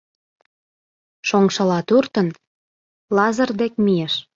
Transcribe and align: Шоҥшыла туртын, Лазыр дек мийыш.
Шоҥшыла 1.27 1.79
туртын, 1.87 2.27
Лазыр 3.15 3.49
дек 3.59 3.73
мийыш. 3.83 4.13